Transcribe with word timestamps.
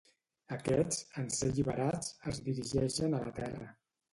Aquests, 0.55 1.03
en 1.23 1.27
ser 1.35 1.49
alliberats, 1.53 2.09
es 2.33 2.41
dirigeixen 2.51 3.19
a 3.19 3.21
la 3.29 3.39
Terra. 3.43 3.71